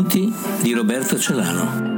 Racconti 0.00 0.32
di 0.62 0.72
Roberto 0.72 1.18
Celano. 1.18 1.88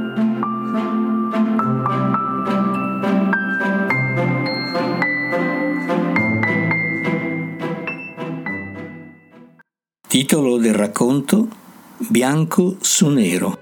Titolo 10.05 10.57
del 10.57 10.73
racconto 10.73 11.47
Bianco 12.09 12.75
su 12.81 13.07
nero. 13.07 13.57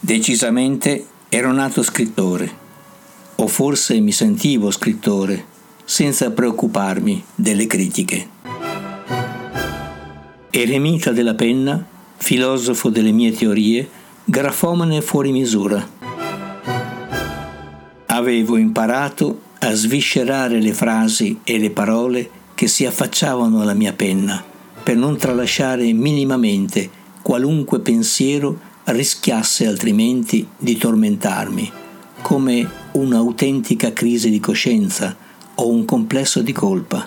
Decisamente 0.00 1.06
ero 1.28 1.52
nato 1.52 1.82
scrittore, 1.82 2.64
o 3.36 3.46
forse 3.46 4.00
mi 4.00 4.12
sentivo 4.12 4.70
scrittore, 4.70 5.44
senza 5.84 6.30
preoccuparmi 6.30 7.22
delle 7.34 7.66
critiche. 7.66 8.28
Eremita 10.50 11.12
della 11.12 11.34
penna, 11.34 11.84
filosofo 12.16 12.88
delle 12.88 13.12
mie 13.12 13.32
teorie, 13.32 13.88
grafomane 14.24 15.02
fuori 15.02 15.32
misura. 15.32 15.86
Avevo 18.06 18.56
imparato 18.56 19.40
a 19.58 19.74
sviscerare 19.74 20.60
le 20.60 20.72
frasi 20.72 21.40
e 21.44 21.58
le 21.58 21.70
parole 21.70 22.30
che 22.54 22.68
si 22.68 22.86
affacciavano 22.86 23.60
alla 23.60 23.74
mia 23.74 23.92
penna, 23.92 24.42
per 24.82 24.96
non 24.96 25.18
tralasciare 25.18 25.92
minimamente 25.92 26.88
qualunque 27.20 27.80
pensiero 27.80 28.58
rischiasse 28.84 29.66
altrimenti 29.66 30.46
di 30.56 30.76
tormentarmi, 30.76 31.70
come 32.22 32.84
un'autentica 32.96 33.92
crisi 33.92 34.30
di 34.30 34.40
coscienza 34.40 35.14
o 35.56 35.68
un 35.68 35.84
complesso 35.84 36.40
di 36.40 36.52
colpa. 36.52 37.06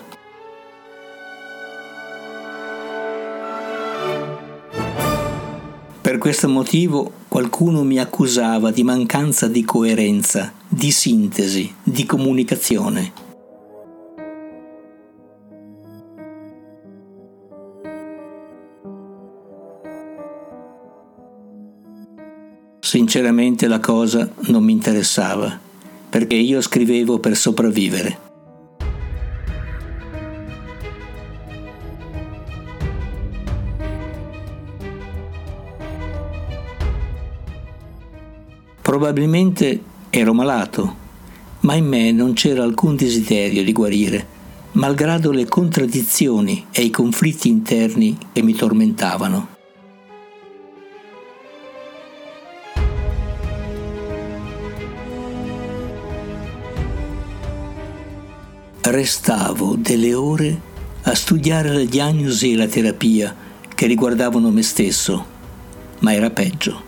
Per 6.00 6.18
questo 6.18 6.48
motivo 6.48 7.12
qualcuno 7.26 7.82
mi 7.82 7.98
accusava 7.98 8.70
di 8.70 8.84
mancanza 8.84 9.48
di 9.48 9.64
coerenza, 9.64 10.52
di 10.68 10.92
sintesi, 10.92 11.74
di 11.82 12.06
comunicazione. 12.06 13.12
Sinceramente 22.78 23.68
la 23.68 23.78
cosa 23.78 24.28
non 24.48 24.64
mi 24.64 24.72
interessava, 24.72 25.68
perché 26.10 26.34
io 26.34 26.60
scrivevo 26.60 27.20
per 27.20 27.36
sopravvivere. 27.36 28.28
Probabilmente 38.82 39.80
ero 40.10 40.34
malato, 40.34 40.96
ma 41.60 41.74
in 41.74 41.86
me 41.86 42.10
non 42.10 42.32
c'era 42.32 42.64
alcun 42.64 42.96
desiderio 42.96 43.62
di 43.62 43.72
guarire, 43.72 44.26
malgrado 44.72 45.30
le 45.30 45.46
contraddizioni 45.46 46.66
e 46.72 46.82
i 46.82 46.90
conflitti 46.90 47.48
interni 47.48 48.18
che 48.32 48.42
mi 48.42 48.52
tormentavano. 48.54 49.59
Restavo 58.90 59.76
delle 59.76 60.14
ore 60.14 60.60
a 61.02 61.14
studiare 61.14 61.72
la 61.72 61.84
diagnosi 61.84 62.52
e 62.52 62.56
la 62.56 62.66
terapia 62.66 63.34
che 63.74 63.86
riguardavano 63.86 64.50
me 64.50 64.62
stesso, 64.62 65.24
ma 66.00 66.12
era 66.12 66.30
peggio, 66.30 66.82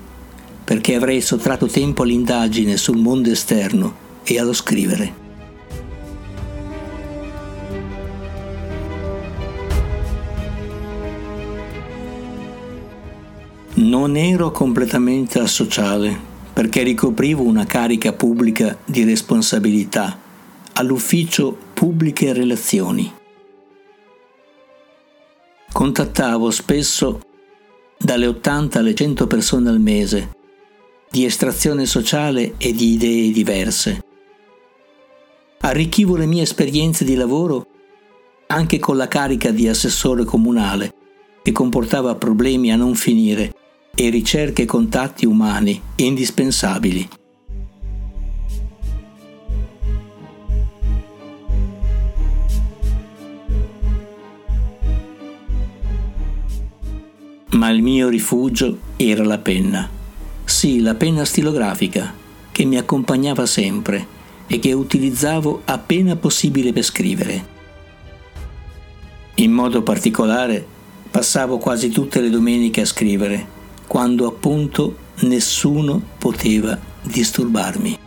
perché 0.65 0.95
avrei 0.95 1.21
sottratto 1.21 1.67
tempo 1.67 2.03
all'indagine 2.03 2.77
sul 2.77 2.99
mondo 2.99 3.31
esterno 3.31 3.95
e 4.25 4.39
allo 4.39 4.53
scrivere. 4.53 5.21
Non 13.75 14.17
ero 14.17 14.51
completamente 14.51 15.39
asociale 15.39 16.31
perché 16.53 16.83
ricoprivo 16.83 17.43
una 17.43 17.65
carica 17.65 18.13
pubblica 18.13 18.77
di 18.85 19.03
responsabilità 19.05 20.19
all'ufficio 20.75 21.71
pubbliche 21.83 22.33
relazioni. 22.33 23.13
Contattavo 25.73 26.53
spesso 26.53 27.21
dalle 27.99 28.29
80 28.29 28.79
alle 28.79 28.95
100 28.95 29.27
persone 29.27 29.69
al 29.69 29.81
mese, 29.81 30.31
di 31.11 31.25
estrazione 31.25 31.85
sociale 31.85 32.55
e 32.57 32.73
di 32.73 32.93
idee 32.93 33.33
diverse. 33.33 34.01
Arricchivo 35.63 36.15
le 36.15 36.27
mie 36.27 36.43
esperienze 36.43 37.05
di 37.05 37.17
lavoro 37.17 37.67
anche 38.47 38.79
con 38.79 38.97
la 38.97 39.09
carica 39.09 39.51
di 39.51 39.67
assessore 39.67 40.23
comunale, 40.23 40.95
che 41.43 41.51
comportava 41.51 42.15
problemi 42.15 42.71
a 42.71 42.77
non 42.77 42.95
finire 42.95 43.53
e 43.93 44.09
ricerche 44.09 44.63
e 44.63 44.67
contatti 44.67 45.27
umani 45.27 45.83
indispensabili. 45.97 47.09
Il 57.73 57.83
mio 57.83 58.09
rifugio 58.09 58.79
era 58.97 59.25
la 59.25 59.39
penna. 59.39 59.89
Sì, 60.45 60.81
la 60.81 60.95
penna 60.95 61.25
stilografica, 61.25 62.15
che 62.53 62.65
mi 62.65 62.77
accompagnava 62.77 63.47
sempre 63.47 64.07
e 64.47 64.59
che 64.59 64.73
utilizzavo 64.73 65.63
appena 65.65 66.15
possibile 66.17 66.73
per 66.73 66.83
scrivere. 66.83 67.51
In 69.37 69.51
modo 69.51 69.83
particolare 69.83 70.65
passavo 71.11 71.59
quasi 71.59 71.89
tutte 71.89 72.21
le 72.21 72.31
domeniche 72.31 72.83
a 72.83 72.87
scrivere, 72.87 73.47
quando 73.87 74.27
appunto 74.27 74.97
nessuno 75.21 76.01
poteva 76.19 76.79
disturbarmi. 77.03 77.99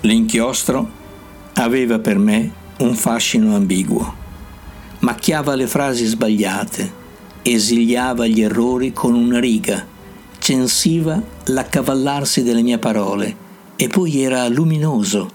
L'inchiostro 0.00 0.90
aveva 1.54 1.98
per 1.98 2.18
me 2.18 2.52
un 2.78 2.94
fascino 2.94 3.54
ambiguo. 3.54 4.24
Macchiava 5.00 5.54
le 5.54 5.66
frasi 5.66 6.04
sbagliate, 6.04 7.04
esiliava 7.50 8.26
gli 8.26 8.42
errori 8.42 8.92
con 8.92 9.14
una 9.14 9.38
riga, 9.38 9.86
censiva 10.38 11.22
l'accavallarsi 11.44 12.42
delle 12.42 12.62
mie 12.62 12.78
parole 12.78 13.44
e 13.76 13.88
poi 13.88 14.20
era 14.20 14.48
luminoso, 14.48 15.30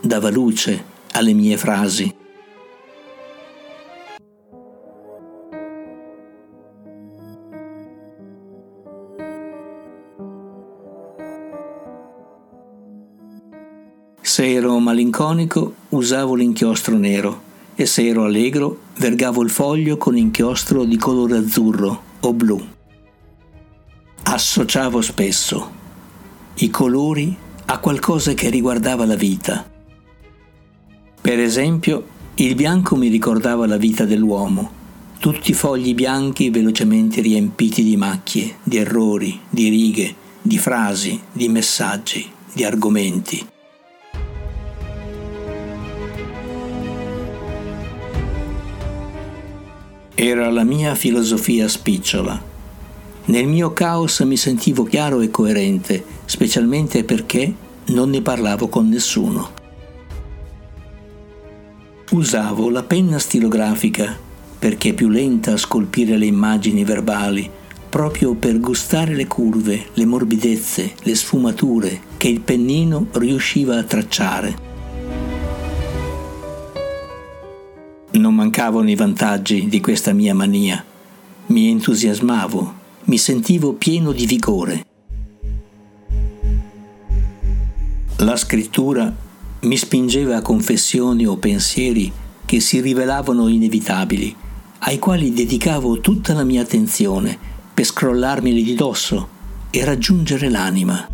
dava 0.00 0.30
luce 0.30 0.84
alle 1.12 1.32
mie 1.32 1.56
frasi. 1.56 2.14
Se 14.20 14.52
ero 14.52 14.78
malinconico 14.78 15.74
usavo 15.88 16.34
l'inchiostro 16.34 16.96
nero 16.96 17.45
e 17.76 17.86
se 17.86 18.06
ero 18.06 18.24
allegro 18.24 18.78
vergavo 18.96 19.42
il 19.42 19.50
foglio 19.50 19.98
con 19.98 20.16
inchiostro 20.16 20.84
di 20.84 20.96
colore 20.96 21.36
azzurro 21.36 22.02
o 22.20 22.32
blu. 22.32 22.66
Associavo 24.22 25.00
spesso 25.02 25.70
i 26.56 26.70
colori 26.70 27.36
a 27.66 27.78
qualcosa 27.78 28.32
che 28.32 28.48
riguardava 28.48 29.04
la 29.04 29.14
vita. 29.14 29.70
Per 31.20 31.38
esempio, 31.38 32.06
il 32.36 32.54
bianco 32.54 32.96
mi 32.96 33.08
ricordava 33.08 33.66
la 33.66 33.76
vita 33.76 34.04
dell'uomo, 34.04 34.70
tutti 35.18 35.52
fogli 35.52 35.94
bianchi 35.94 36.50
velocemente 36.50 37.20
riempiti 37.20 37.82
di 37.82 37.96
macchie, 37.96 38.56
di 38.62 38.78
errori, 38.78 39.38
di 39.48 39.68
righe, 39.68 40.14
di 40.40 40.58
frasi, 40.58 41.20
di 41.32 41.48
messaggi, 41.48 42.26
di 42.52 42.64
argomenti. 42.64 43.54
Era 50.28 50.50
la 50.50 50.64
mia 50.64 50.96
filosofia 50.96 51.68
spicciola. 51.68 52.42
Nel 53.26 53.46
mio 53.46 53.72
caos 53.72 54.18
mi 54.22 54.36
sentivo 54.36 54.82
chiaro 54.82 55.20
e 55.20 55.30
coerente, 55.30 56.04
specialmente 56.24 57.04
perché 57.04 57.54
non 57.90 58.10
ne 58.10 58.20
parlavo 58.22 58.66
con 58.66 58.88
nessuno. 58.88 59.50
Usavo 62.10 62.70
la 62.70 62.82
penna 62.82 63.20
stilografica 63.20 64.18
perché 64.58 64.88
è 64.88 64.94
più 64.94 65.10
lenta 65.10 65.52
a 65.52 65.56
scolpire 65.56 66.16
le 66.16 66.26
immagini 66.26 66.82
verbali, 66.82 67.48
proprio 67.88 68.34
per 68.34 68.58
gustare 68.58 69.14
le 69.14 69.28
curve, 69.28 69.90
le 69.94 70.04
morbidezze, 70.06 70.94
le 71.04 71.14
sfumature 71.14 72.00
che 72.16 72.26
il 72.26 72.40
pennino 72.40 73.06
riusciva 73.12 73.78
a 73.78 73.84
tracciare. 73.84 74.65
Non 78.26 78.34
mancavano 78.34 78.90
i 78.90 78.96
vantaggi 78.96 79.68
di 79.68 79.80
questa 79.80 80.12
mia 80.12 80.34
mania. 80.34 80.84
Mi 81.46 81.68
entusiasmavo, 81.68 82.74
mi 83.04 83.18
sentivo 83.18 83.74
pieno 83.74 84.10
di 84.10 84.26
vigore. 84.26 84.84
La 88.16 88.34
scrittura 88.34 89.14
mi 89.60 89.76
spingeva 89.76 90.38
a 90.38 90.42
confessioni 90.42 91.24
o 91.24 91.36
pensieri 91.36 92.10
che 92.44 92.58
si 92.58 92.80
rivelavano 92.80 93.46
inevitabili, 93.46 94.34
ai 94.78 94.98
quali 94.98 95.32
dedicavo 95.32 96.00
tutta 96.00 96.34
la 96.34 96.42
mia 96.42 96.62
attenzione 96.62 97.38
per 97.72 97.84
scrollarmeli 97.84 98.64
di 98.64 98.74
dosso 98.74 99.28
e 99.70 99.84
raggiungere 99.84 100.50
l'anima. 100.50 101.08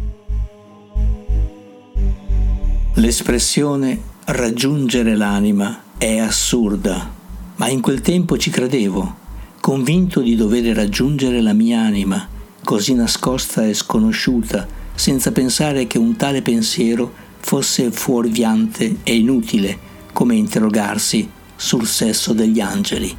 L'espressione 2.95 4.01
raggiungere 4.25 5.15
l'anima 5.15 5.91
è 6.03 6.19
assurda, 6.19 7.09
ma 7.55 7.69
in 7.69 7.81
quel 7.81 8.01
tempo 8.01 8.37
ci 8.37 8.51
credevo, 8.51 9.15
convinto 9.61 10.21
di 10.21 10.35
dover 10.35 10.65
raggiungere 10.75 11.41
la 11.41 11.53
mia 11.53 11.81
anima, 11.81 12.29
così 12.65 12.93
nascosta 12.95 13.65
e 13.65 13.73
sconosciuta, 13.73 14.67
senza 14.97 15.31
pensare 15.31 15.87
che 15.87 15.99
un 15.99 16.17
tale 16.17 16.43
pensiero 16.43 17.13
fosse 17.39 17.93
fuorviante 17.93 18.97
e 19.05 19.15
inutile, 19.15 19.79
come 20.13 20.35
interrogarsi 20.35 21.31
sul 21.55 21.87
sesso 21.87 22.33
degli 22.33 22.59
angeli. 22.59 23.17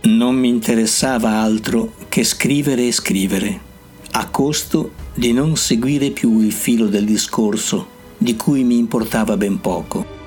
Non 0.00 0.34
mi 0.34 0.48
interessava 0.48 1.38
altro 1.38 1.92
che 2.08 2.24
scrivere 2.24 2.88
e 2.88 2.92
scrivere, 2.92 3.60
a 4.10 4.26
costo 4.26 4.90
di 5.14 5.32
non 5.32 5.56
seguire 5.56 6.10
più 6.10 6.40
il 6.40 6.50
filo 6.50 6.86
del 6.86 7.04
discorso, 7.04 7.86
di 8.18 8.34
cui 8.34 8.64
mi 8.64 8.76
importava 8.76 9.36
ben 9.36 9.60
poco. 9.60 10.17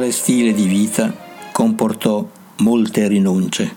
Tale 0.00 0.12
stile 0.12 0.54
di 0.54 0.64
vita 0.64 1.14
comportò 1.52 2.26
molte 2.60 3.06
rinunce. 3.06 3.76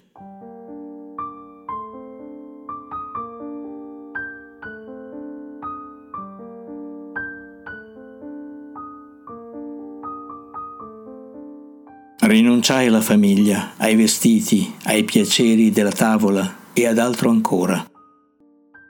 Rinunciai 12.22 12.88
alla 12.88 13.02
famiglia, 13.02 13.74
ai 13.76 13.96
vestiti, 13.96 14.76
ai 14.86 15.04
piaceri 15.04 15.72
della 15.72 15.92
tavola 15.92 16.56
e 16.72 16.88
ad 16.88 17.00
altro 17.00 17.32
ancora. 17.32 17.86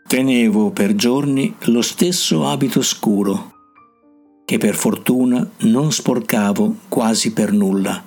Tenevo 0.07 0.69
per 0.69 0.93
giorni 0.93 1.55
lo 1.61 1.81
stesso 1.81 2.47
abito 2.47 2.83
scuro, 2.83 3.52
che 4.45 4.57
per 4.57 4.75
fortuna 4.75 5.47
non 5.59 5.91
sporcavo 5.91 6.75
quasi 6.87 7.33
per 7.33 7.51
nulla. 7.51 8.03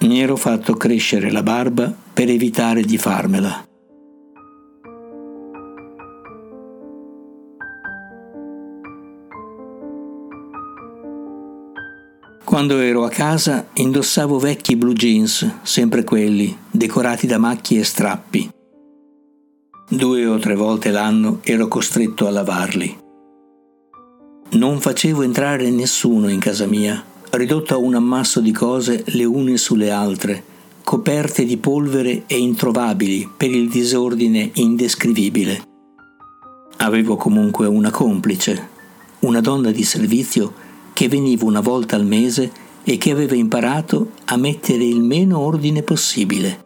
Mi 0.00 0.20
ero 0.20 0.36
fatto 0.36 0.74
crescere 0.74 1.30
la 1.30 1.42
barba 1.42 1.94
per 2.12 2.28
evitare 2.28 2.82
di 2.82 2.98
farmela. 2.98 3.64
Quando 12.44 12.80
ero 12.80 13.04
a 13.04 13.08
casa 13.08 13.68
indossavo 13.72 14.38
vecchi 14.38 14.76
blue 14.76 14.92
jeans, 14.92 15.60
sempre 15.62 16.04
quelli, 16.04 16.54
decorati 16.70 17.26
da 17.26 17.38
macchie 17.38 17.80
e 17.80 17.84
strappi. 17.84 18.50
Due 19.88 20.26
o 20.26 20.38
tre 20.38 20.54
volte 20.54 20.90
l'anno 20.90 21.40
ero 21.44 21.68
costretto 21.68 22.26
a 22.26 22.30
lavarli. 22.30 23.01
Non 24.52 24.80
facevo 24.80 25.22
entrare 25.22 25.70
nessuno 25.70 26.28
in 26.28 26.38
casa 26.38 26.66
mia, 26.66 27.02
ridotto 27.30 27.72
a 27.72 27.78
un 27.78 27.94
ammasso 27.94 28.38
di 28.40 28.52
cose 28.52 29.02
le 29.06 29.24
une 29.24 29.56
sulle 29.56 29.90
altre, 29.90 30.44
coperte 30.84 31.46
di 31.46 31.56
polvere 31.56 32.24
e 32.26 32.38
introvabili 32.38 33.30
per 33.34 33.50
il 33.50 33.70
disordine 33.70 34.50
indescrivibile. 34.52 35.62
Avevo 36.78 37.16
comunque 37.16 37.66
una 37.66 37.90
complice, 37.90 38.68
una 39.20 39.40
donna 39.40 39.70
di 39.70 39.84
servizio 39.84 40.52
che 40.92 41.08
veniva 41.08 41.46
una 41.46 41.60
volta 41.60 41.96
al 41.96 42.04
mese 42.04 42.52
e 42.84 42.98
che 42.98 43.10
aveva 43.10 43.34
imparato 43.34 44.10
a 44.26 44.36
mettere 44.36 44.84
il 44.84 45.00
meno 45.00 45.38
ordine 45.38 45.82
possibile. 45.82 46.62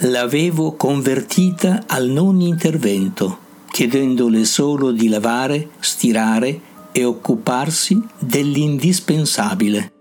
L'avevo 0.00 0.72
convertita 0.72 1.84
al 1.86 2.08
non 2.08 2.42
intervento 2.42 3.44
chiedendole 3.76 4.46
solo 4.46 4.90
di 4.90 5.06
lavare, 5.06 5.68
stirare 5.80 6.58
e 6.92 7.04
occuparsi 7.04 8.00
dell'indispensabile. 8.18 9.92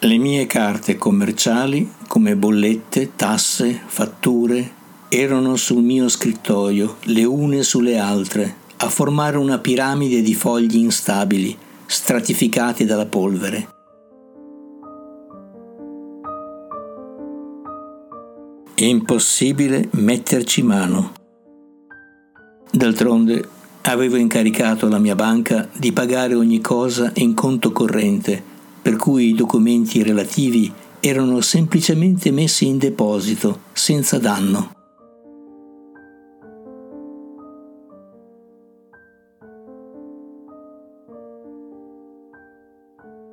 Le 0.00 0.16
mie 0.16 0.46
carte 0.46 0.96
commerciali, 0.96 1.92
come 2.06 2.34
bollette, 2.34 3.14
tasse, 3.14 3.78
fatture, 3.84 4.72
erano 5.10 5.54
sul 5.56 5.82
mio 5.82 6.08
scrittoio, 6.08 6.96
le 7.02 7.24
une 7.24 7.62
sulle 7.62 7.98
altre, 7.98 8.54
a 8.78 8.88
formare 8.88 9.36
una 9.36 9.58
piramide 9.58 10.22
di 10.22 10.34
fogli 10.34 10.76
instabili, 10.78 11.54
stratificati 11.84 12.86
dalla 12.86 13.04
polvere. 13.04 13.76
È 18.78 18.84
impossibile 18.84 19.88
metterci 19.94 20.62
mano. 20.62 21.12
D'altronde 22.70 23.44
avevo 23.82 24.14
incaricato 24.14 24.86
la 24.86 25.00
mia 25.00 25.16
banca 25.16 25.68
di 25.76 25.90
pagare 25.90 26.36
ogni 26.36 26.60
cosa 26.60 27.10
in 27.16 27.34
conto 27.34 27.72
corrente, 27.72 28.40
per 28.80 28.94
cui 28.94 29.30
i 29.30 29.34
documenti 29.34 30.00
relativi 30.04 30.72
erano 31.00 31.40
semplicemente 31.40 32.30
messi 32.30 32.68
in 32.68 32.78
deposito, 32.78 33.62
senza 33.72 34.16
danno. 34.20 34.70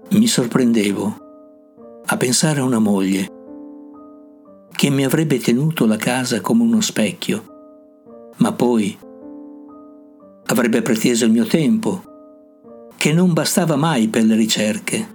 Mi 0.09 0.25
sorprendevo 0.25 1.17
a 2.03 2.17
pensare 2.17 2.61
a 2.61 2.63
una 2.63 2.79
moglie 2.79 3.43
che 4.75 4.89
mi 4.89 5.05
avrebbe 5.05 5.39
tenuto 5.39 5.85
la 5.85 5.95
casa 5.95 6.41
come 6.41 6.63
uno 6.63 6.81
specchio, 6.81 8.33
ma 8.37 8.51
poi 8.51 8.97
avrebbe 10.47 10.81
preteso 10.81 11.25
il 11.25 11.31
mio 11.31 11.45
tempo, 11.45 12.03
che 12.97 13.13
non 13.13 13.31
bastava 13.31 13.77
mai 13.77 14.09
per 14.09 14.23
le 14.25 14.35
ricerche. 14.35 15.13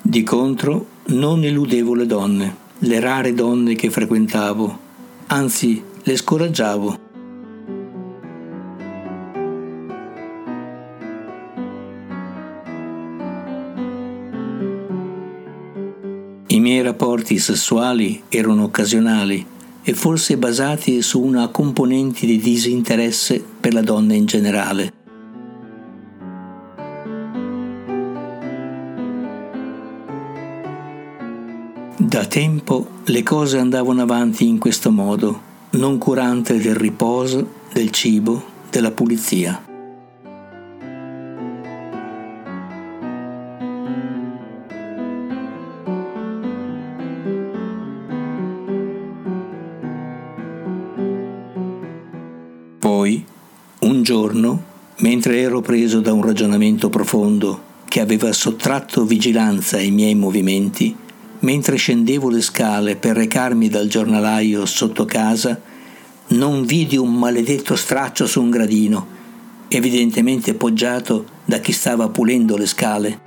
Di 0.00 0.22
contro 0.22 0.86
non 1.06 1.42
eludevo 1.42 1.94
le 1.94 2.06
donne, 2.06 2.56
le 2.78 3.00
rare 3.00 3.34
donne 3.34 3.74
che 3.74 3.90
frequentavo, 3.90 4.78
anzi 5.26 5.82
le 6.04 6.16
scoraggiavo 6.16 7.03
rapporti 16.84 17.38
sessuali 17.38 18.22
erano 18.28 18.64
occasionali 18.64 19.44
e 19.82 19.94
forse 19.94 20.36
basati 20.36 21.02
su 21.02 21.20
una 21.20 21.48
componente 21.48 22.24
di 22.26 22.38
disinteresse 22.38 23.42
per 23.60 23.74
la 23.74 23.82
donna 23.82 24.14
in 24.14 24.24
generale. 24.26 24.92
Da 31.96 32.24
tempo 32.26 32.86
le 33.04 33.22
cose 33.22 33.58
andavano 33.58 34.02
avanti 34.02 34.46
in 34.46 34.58
questo 34.58 34.90
modo, 34.90 35.40
non 35.70 35.98
curante 35.98 36.58
del 36.58 36.76
riposo, 36.76 37.62
del 37.72 37.90
cibo, 37.90 38.42
della 38.70 38.92
pulizia. 38.92 39.73
Giorno, 54.04 54.62
mentre 54.98 55.40
ero 55.40 55.62
preso 55.62 56.00
da 56.00 56.12
un 56.12 56.22
ragionamento 56.22 56.90
profondo 56.90 57.72
che 57.86 58.00
aveva 58.00 58.32
sottratto 58.32 59.04
vigilanza 59.04 59.78
ai 59.78 59.90
miei 59.90 60.14
movimenti, 60.14 60.94
mentre 61.40 61.76
scendevo 61.76 62.28
le 62.28 62.42
scale 62.42 62.96
per 62.96 63.16
recarmi 63.16 63.68
dal 63.68 63.88
giornalaio 63.88 64.66
sotto 64.66 65.06
casa, 65.06 65.58
non 66.28 66.64
vidi 66.64 66.96
un 66.96 67.14
maledetto 67.14 67.74
straccio 67.74 68.26
su 68.26 68.42
un 68.42 68.50
gradino, 68.50 69.06
evidentemente 69.68 70.54
poggiato 70.54 71.24
da 71.44 71.58
chi 71.58 71.72
stava 71.72 72.08
pulendo 72.08 72.56
le 72.56 72.66
scale. 72.66 73.20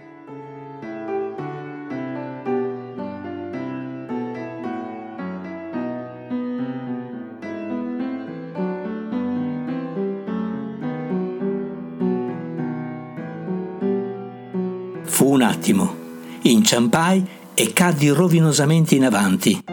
Inciampai 16.78 17.26
e 17.56 17.74
caddi 17.74 18.08
rovinosamente 18.10 18.94
in 18.94 19.06
avanti. 19.06 19.64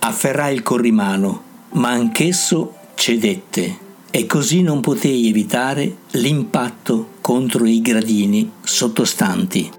Afferrai 0.00 0.52
il 0.52 0.62
corrimano, 0.62 1.42
ma 1.70 1.92
anch'esso 1.92 2.74
cedette 2.94 3.78
e 4.10 4.26
così 4.26 4.60
non 4.60 4.82
potei 4.82 5.28
evitare 5.28 5.96
l'impatto 6.10 7.12
contro 7.22 7.64
i 7.64 7.80
gradini 7.80 8.52
sottostanti. 8.60 9.70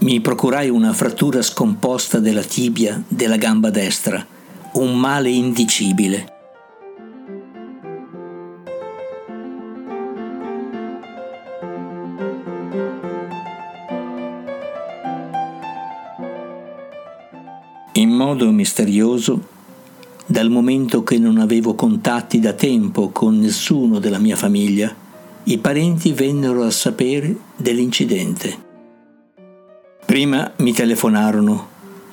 Mi 0.00 0.20
procurai 0.20 0.68
una 0.68 0.92
frattura 0.92 1.40
scomposta 1.40 2.18
della 2.18 2.42
tibia 2.42 3.02
della 3.08 3.38
gamba 3.38 3.70
destra, 3.70 4.33
un 4.74 4.98
male 4.98 5.30
indicibile. 5.30 6.32
In 17.92 18.10
modo 18.10 18.50
misterioso, 18.50 19.46
dal 20.26 20.50
momento 20.50 21.04
che 21.04 21.18
non 21.18 21.38
avevo 21.38 21.74
contatti 21.74 22.40
da 22.40 22.52
tempo 22.52 23.10
con 23.10 23.38
nessuno 23.38 24.00
della 24.00 24.18
mia 24.18 24.34
famiglia, 24.34 24.92
i 25.44 25.58
parenti 25.58 26.12
vennero 26.12 26.64
a 26.64 26.70
sapere 26.70 27.36
dell'incidente. 27.54 28.62
Prima 30.04 30.52
mi 30.56 30.72
telefonarono, 30.72 31.68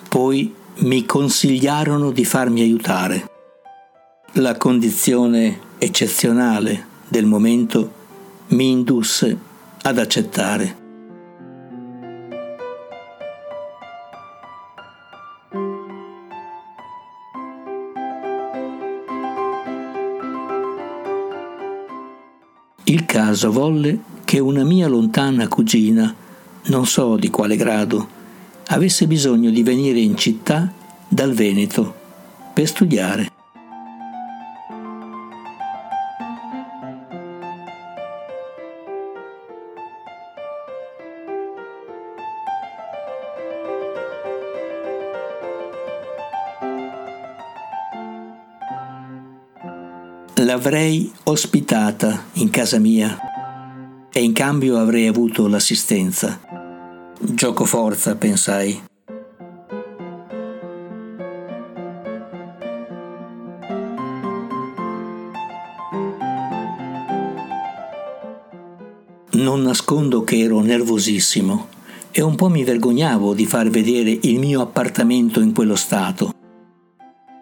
poi 0.09 0.53
mi 0.79 1.05
consigliarono 1.05 2.11
di 2.11 2.25
farmi 2.25 2.61
aiutare. 2.61 3.29
La 4.33 4.57
condizione 4.57 5.59
eccezionale 5.77 6.85
del 7.07 7.25
momento 7.25 7.91
mi 8.47 8.71
indusse 8.71 9.37
ad 9.81 9.97
accettare. 9.97 10.79
Il 22.85 23.05
caso 23.05 23.51
volle 23.51 23.99
che 24.25 24.39
una 24.39 24.63
mia 24.63 24.87
lontana 24.87 25.47
cugina 25.47 26.13
non 26.63 26.85
so 26.85 27.15
di 27.15 27.29
quale 27.29 27.55
grado, 27.55 28.19
avesse 28.67 29.07
bisogno 29.07 29.49
di 29.49 29.63
venire 29.63 29.99
in 29.99 30.15
città 30.15 30.71
dal 31.07 31.33
Veneto 31.33 31.93
per 32.53 32.67
studiare. 32.67 33.29
L'avrei 50.35 51.11
ospitata 51.23 52.25
in 52.33 52.49
casa 52.49 52.79
mia 52.79 53.17
e 54.11 54.21
in 54.23 54.33
cambio 54.33 54.77
avrei 54.77 55.07
avuto 55.07 55.47
l'assistenza. 55.47 56.60
Gioco 57.23 57.65
forza, 57.65 58.15
pensai. 58.15 58.81
Non 69.33 69.61
nascondo 69.61 70.23
che 70.23 70.39
ero 70.39 70.61
nervosissimo 70.61 71.67
e 72.09 72.23
un 72.23 72.35
po' 72.35 72.49
mi 72.49 72.63
vergognavo 72.63 73.35
di 73.35 73.45
far 73.45 73.69
vedere 73.69 74.17
il 74.23 74.39
mio 74.39 74.61
appartamento 74.61 75.41
in 75.41 75.53
quello 75.53 75.75
stato. 75.75 76.33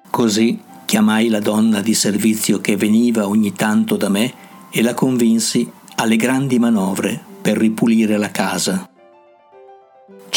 Così 0.09 0.59
chiamai 0.83 1.29
la 1.29 1.39
donna 1.39 1.79
di 1.79 1.93
servizio 1.93 2.59
che 2.59 2.75
veniva 2.75 3.29
ogni 3.29 3.53
tanto 3.53 3.95
da 3.95 4.09
me 4.09 4.33
e 4.69 4.81
la 4.81 4.93
convinsi 4.93 5.71
alle 5.95 6.17
grandi 6.17 6.59
manovre 6.59 7.17
per 7.41 7.57
ripulire 7.57 8.17
la 8.17 8.29
casa. 8.29 8.89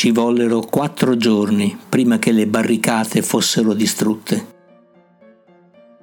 Ci 0.03 0.11
vollero 0.11 0.63
quattro 0.63 1.17
giorni 1.17 1.79
prima 1.89 2.19
che 2.19 2.33
le 2.33 2.49
barricate 2.49 3.23
fossero 3.23 3.73
distrutte. 3.73 4.47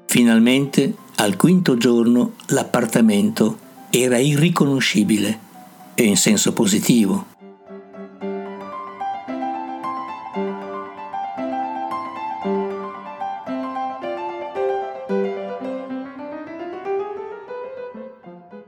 Finalmente, 0.06 0.96
al 1.16 1.36
quinto 1.36 1.76
giorno, 1.76 2.36
l'appartamento 2.46 3.60
era 3.90 4.18
irriconoscibile 4.18 5.40
e 5.96 6.04
in 6.04 6.16
senso 6.16 6.54
positivo. 6.54 7.26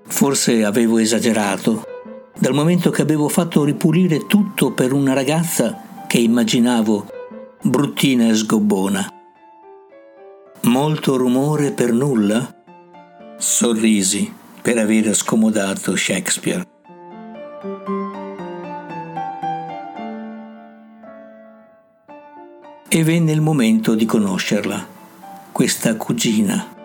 Forse 0.08 0.66
avevo 0.66 0.98
esagerato 0.98 1.91
dal 2.42 2.56
momento 2.56 2.90
che 2.90 3.04
avevo 3.04 3.30
fatto 3.30 3.64
ripulire 3.64 4.26
tutto 4.26 4.72
per 4.72 4.94
una 4.94 5.14
ragazza 5.14 6.06
che 6.08 6.18
immaginavo 6.18 7.06
bruttina 7.62 8.30
e 8.30 8.34
sgobbona. 8.34 9.08
Molto 10.62 11.18
rumore 11.18 11.72
per 11.72 11.94
nulla? 11.94 12.52
Sorrisi 13.38 14.34
per 14.60 14.80
aver 14.80 15.14
scomodato 15.14 15.96
Shakespeare. 15.96 16.68
E 22.88 23.04
venne 23.04 23.32
il 23.32 23.42
momento 23.42 23.94
di 23.94 24.06
conoscerla, 24.06 24.84
questa 25.52 25.96
cugina 25.96 26.80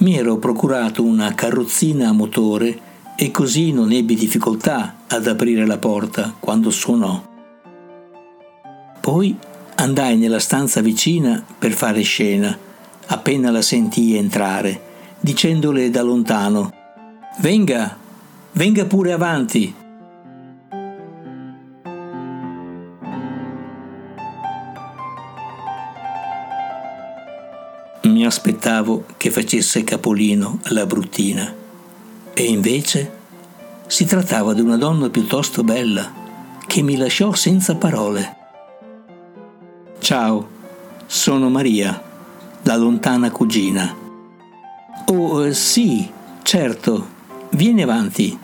mi 0.00 0.16
ero 0.16 0.36
procurato 0.38 1.02
una 1.02 1.34
carrozzina 1.34 2.08
a 2.08 2.12
motore 2.12 2.88
e 3.16 3.30
così 3.30 3.72
non 3.72 3.92
ebbi 3.92 4.14
difficoltà 4.14 4.96
ad 5.06 5.26
aprire 5.26 5.66
la 5.66 5.78
porta 5.78 6.34
quando 6.38 6.70
suonò. 6.70 7.22
Poi 9.00 9.36
andai 9.76 10.16
nella 10.18 10.38
stanza 10.38 10.80
vicina 10.80 11.42
per 11.58 11.72
fare 11.72 12.02
scena, 12.02 12.56
appena 13.06 13.50
la 13.50 13.62
sentii 13.62 14.16
entrare, 14.16 14.80
dicendole 15.20 15.90
da 15.90 16.02
lontano 16.02 16.78
Venga, 17.38 17.96
venga 18.52 18.84
pure 18.84 19.12
avanti. 19.12 19.74
Aspettavo 28.30 29.06
che 29.16 29.32
facesse 29.32 29.82
capolino 29.82 30.60
alla 30.62 30.86
bruttina 30.86 31.52
e 32.32 32.44
invece 32.44 33.18
si 33.88 34.04
trattava 34.04 34.54
di 34.54 34.60
una 34.60 34.76
donna 34.76 35.10
piuttosto 35.10 35.64
bella 35.64 36.12
che 36.64 36.80
mi 36.80 36.96
lasciò 36.96 37.34
senza 37.34 37.74
parole. 37.74 38.36
Ciao, 39.98 40.48
sono 41.06 41.50
Maria, 41.50 42.00
la 42.62 42.76
lontana 42.76 43.32
cugina. 43.32 43.96
Oh, 45.06 45.44
eh, 45.44 45.52
sì, 45.52 46.08
certo, 46.42 47.08
vieni 47.50 47.82
avanti. 47.82 48.38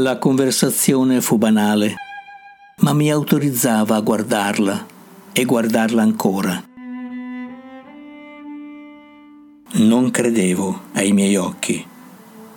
La 0.00 0.16
conversazione 0.16 1.20
fu 1.20 1.36
banale, 1.36 1.94
ma 2.78 2.94
mi 2.94 3.12
autorizzava 3.12 3.96
a 3.96 4.00
guardarla 4.00 4.86
e 5.30 5.44
guardarla 5.44 6.00
ancora. 6.00 6.64
Non 9.72 10.10
credevo 10.10 10.84
ai 10.94 11.12
miei 11.12 11.36
occhi. 11.36 11.86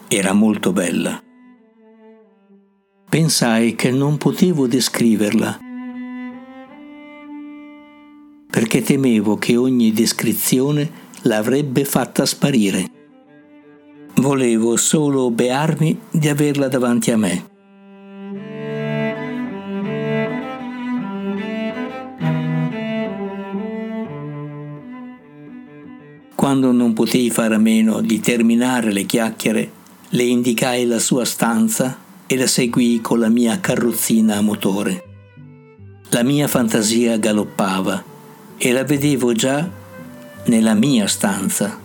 Era 0.08 0.32
molto 0.32 0.72
bella. 0.72 1.22
Pensai 3.10 3.76
che 3.76 3.92
non 3.92 4.18
potevo 4.18 4.66
descriverla 4.66 5.60
perché 8.50 8.82
temevo 8.82 9.36
che 9.38 9.58
ogni 9.58 9.92
descrizione 9.92 10.90
l'avrebbe 11.24 11.84
fatta 11.84 12.26
sparire. 12.26 12.93
Volevo 14.24 14.78
solo 14.78 15.30
bearmi 15.32 16.00
di 16.10 16.30
averla 16.30 16.70
davanti 16.70 17.12
a 17.12 17.18
me. 17.18 17.46
Quando 26.36 26.72
non 26.72 26.94
potei 26.94 27.30
fare 27.32 27.56
a 27.56 27.58
meno 27.58 28.00
di 28.00 28.22
terminare 28.22 28.94
le 28.94 29.04
chiacchiere, 29.04 29.72
le 30.08 30.24
indicai 30.24 30.86
la 30.86 31.00
sua 31.00 31.26
stanza 31.26 31.98
e 32.26 32.38
la 32.38 32.48
seguii 32.48 33.02
con 33.02 33.20
la 33.20 33.28
mia 33.28 33.60
carrozzina 33.60 34.38
a 34.38 34.42
motore. 34.42 35.04
La 36.12 36.24
mia 36.24 36.48
fantasia 36.48 37.18
galoppava 37.18 38.02
e 38.56 38.72
la 38.72 38.86
vedevo 38.86 39.34
già 39.34 39.70
nella 40.46 40.76
mia 40.76 41.08
stanza. 41.08 41.83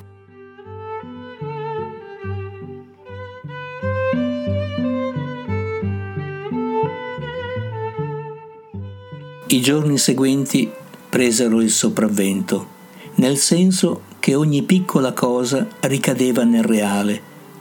I 9.51 9.63
giorni 9.63 9.97
seguenti 9.97 10.71
presero 11.09 11.63
il 11.63 11.71
sopravvento, 11.71 12.67
nel 13.15 13.39
senso 13.39 14.03
che 14.21 14.35
ogni 14.35 14.63
piccola 14.63 15.15
cosa 15.15 15.67
ricadeva 15.81 16.45
nel 16.45 16.65
reale, 16.65 17.19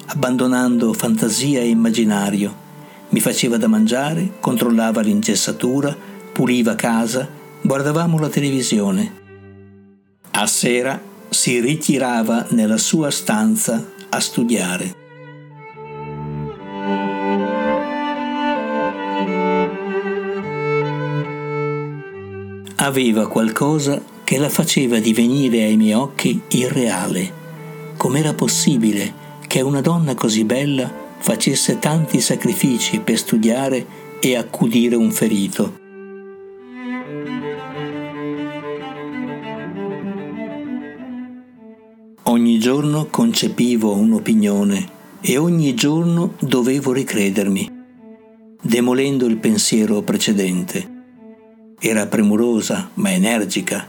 abbandonando 0.08 0.92
fantasia 0.92 1.62
e 1.62 1.70
immaginario. 1.70 2.54
Mi 3.10 3.22
faceva 3.22 3.56
da 3.56 3.70
mangiare, 3.70 4.34
controllava 4.42 5.00
l'ingessatura, 5.00 5.96
puliva 6.34 6.76
casa, 6.76 7.26
guardavamo 7.62 8.20
la 8.20 8.28
televisione. 8.28 9.14
A 10.32 10.46
sera 10.46 11.02
si 11.30 11.62
ritirava 11.62 12.48
nella 12.50 12.78
sua 12.78 13.10
stanza 13.12 13.82
a 14.10 14.20
studiare. 14.20 15.07
Aveva 22.88 23.28
qualcosa 23.28 24.02
che 24.24 24.38
la 24.38 24.48
faceva 24.48 25.00
divenire 25.00 25.64
ai 25.64 25.76
miei 25.76 25.92
occhi 25.92 26.42
irreale. 26.52 27.34
Com'era 27.98 28.34
possibile 28.34 29.14
che 29.46 29.60
una 29.60 29.82
donna 29.82 30.16
così 30.16 30.46
bella 30.46 30.90
facesse 31.18 31.80
tanti 31.80 32.22
sacrifici 32.22 33.00
per 33.00 33.18
studiare 33.18 33.86
e 34.22 34.38
accudire 34.38 34.96
un 34.96 35.12
ferito? 35.12 35.78
Ogni 42.24 42.58
giorno 42.60 43.08
concepivo 43.08 43.98
un'opinione 43.98 44.90
e 45.20 45.36
ogni 45.36 45.74
giorno 45.74 46.36
dovevo 46.40 46.94
ricredermi, 46.94 47.70
demolendo 48.62 49.26
il 49.26 49.36
pensiero 49.36 50.02
precedente. 50.04 50.96
Era 51.80 52.08
premurosa 52.08 52.90
ma 52.96 53.12
energica, 53.12 53.88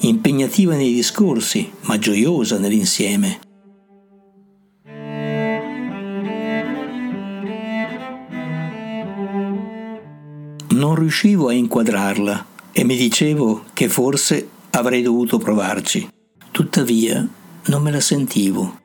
impegnativa 0.00 0.74
nei 0.74 0.92
discorsi 0.92 1.70
ma 1.82 1.98
gioiosa 1.98 2.58
nell'insieme. 2.58 3.38
Non 10.70 10.94
riuscivo 10.96 11.46
a 11.46 11.52
inquadrarla 11.52 12.46
e 12.72 12.82
mi 12.82 12.96
dicevo 12.96 13.66
che 13.72 13.88
forse 13.88 14.48
avrei 14.70 15.02
dovuto 15.02 15.38
provarci. 15.38 16.08
Tuttavia 16.50 17.24
non 17.66 17.82
me 17.82 17.92
la 17.92 18.00
sentivo. 18.00 18.79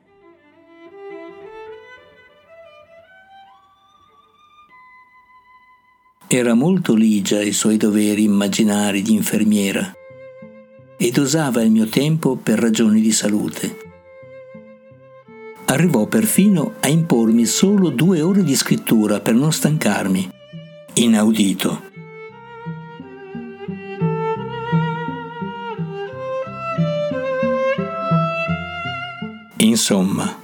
Era 6.28 6.54
molto 6.54 6.96
ligia 6.96 7.38
ai 7.38 7.52
suoi 7.52 7.76
doveri 7.76 8.24
immaginari 8.24 9.00
di 9.00 9.12
infermiera 9.12 9.94
ed 10.96 11.16
usava 11.18 11.62
il 11.62 11.70
mio 11.70 11.86
tempo 11.86 12.34
per 12.34 12.58
ragioni 12.58 13.00
di 13.00 13.12
salute. 13.12 13.76
Arrivò 15.66 16.06
perfino 16.06 16.74
a 16.80 16.88
impormi 16.88 17.46
solo 17.46 17.90
due 17.90 18.22
ore 18.22 18.42
di 18.42 18.56
scrittura 18.56 19.20
per 19.20 19.34
non 19.34 19.52
stancarmi. 19.52 20.28
Inaudito. 20.94 21.82
Insomma, 29.58 30.36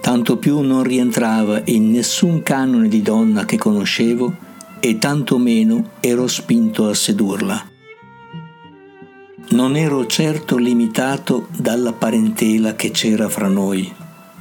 tanto 0.00 0.36
più 0.38 0.58
non 0.62 0.82
rientrava 0.82 1.62
in 1.66 1.92
nessun 1.92 2.42
canone 2.42 2.88
di 2.88 3.02
donna 3.02 3.44
che 3.44 3.56
conoscevo 3.56 4.45
e 4.88 4.98
tanto 4.98 5.36
meno 5.36 5.94
ero 5.98 6.28
spinto 6.28 6.86
a 6.86 6.94
sedurla. 6.94 7.70
Non 9.48 9.74
ero 9.74 10.06
certo 10.06 10.56
limitato 10.58 11.48
dalla 11.56 11.92
parentela 11.92 12.76
che 12.76 12.92
c'era 12.92 13.28
fra 13.28 13.48
noi, 13.48 13.92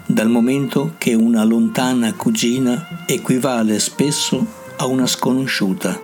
dal 0.06 0.30
momento 0.30 0.94
che 1.00 1.16
una 1.16 1.44
lontana 1.44 2.14
cugina 2.14 3.06
equivale 3.08 3.80
spesso 3.80 4.46
a 4.76 4.86
una 4.86 5.08
sconosciuta. 5.08 6.04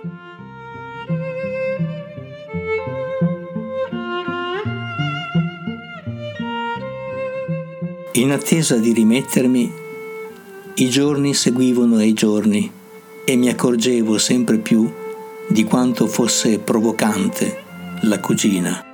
In 8.14 8.32
attesa 8.32 8.76
di 8.76 8.92
rimettermi, 8.92 9.72
i 10.74 10.88
giorni 10.88 11.32
seguivano 11.32 11.94
ai 11.98 12.12
giorni 12.12 12.80
e 13.24 13.36
mi 13.36 13.48
accorgevo 13.48 14.18
sempre 14.18 14.58
più 14.58 14.90
di 15.48 15.64
quanto 15.64 16.06
fosse 16.06 16.58
provocante 16.58 17.62
la 18.02 18.18
cugina. 18.20 18.84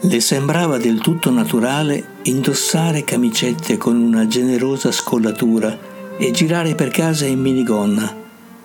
Le 0.00 0.20
sembrava 0.20 0.78
del 0.78 1.00
tutto 1.00 1.30
naturale 1.30 2.16
indossare 2.22 3.04
camicette 3.04 3.76
con 3.76 4.00
una 4.00 4.26
generosa 4.26 4.92
scollatura 4.92 5.76
e 6.16 6.30
girare 6.30 6.74
per 6.74 6.90
casa 6.90 7.26
in 7.26 7.40
minigonna, 7.40 8.16